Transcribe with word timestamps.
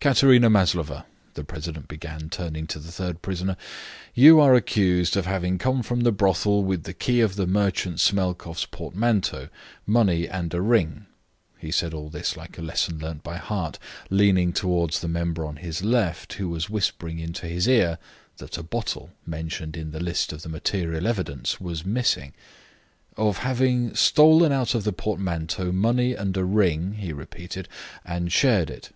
"Katerina 0.00 0.48
Maslova," 0.48 1.04
the 1.34 1.44
president 1.44 1.88
began, 1.88 2.30
turning 2.30 2.66
to 2.68 2.78
the 2.78 2.90
third 2.90 3.20
prisoner, 3.20 3.54
"you 4.14 4.40
are 4.40 4.54
accused 4.54 5.14
of 5.14 5.26
having 5.26 5.58
come 5.58 5.82
from 5.82 6.00
the 6.04 6.10
brothel 6.10 6.64
with 6.64 6.84
the 6.84 6.94
key 6.94 7.20
of 7.20 7.36
the 7.36 7.46
merchant 7.46 8.00
Smelkoff's 8.00 8.64
portmanteau, 8.64 9.50
money, 9.84 10.26
and 10.26 10.54
a 10.54 10.62
ring." 10.62 11.04
He 11.58 11.70
said 11.70 11.92
all 11.92 12.08
this 12.08 12.34
like 12.34 12.56
a 12.56 12.62
lesson 12.62 12.98
learned 12.98 13.22
by 13.22 13.36
heart, 13.36 13.78
leaning 14.08 14.54
towards 14.54 15.00
the 15.00 15.06
member 15.08 15.44
on 15.44 15.56
his 15.56 15.82
left, 15.84 16.32
who 16.40 16.48
was 16.48 16.70
whispering 16.70 17.18
into 17.18 17.44
his 17.46 17.68
ear 17.68 17.98
that 18.38 18.56
a 18.56 18.62
bottle 18.62 19.10
mentioned 19.26 19.76
in 19.76 19.90
the 19.90 20.00
list 20.00 20.32
of 20.32 20.40
the 20.40 20.48
material 20.48 21.06
evidence 21.06 21.60
was 21.60 21.84
missing. 21.84 22.32
"Of 23.18 23.36
having 23.44 23.94
stolen 23.94 24.50
out 24.50 24.74
of 24.74 24.84
the 24.84 24.94
portmanteau 24.94 25.72
money 25.72 26.14
and 26.14 26.34
a 26.38 26.44
ring," 26.46 26.94
he 26.94 27.12
repeated, 27.12 27.68
"and 28.02 28.32
shared 28.32 28.70
it. 28.70 28.92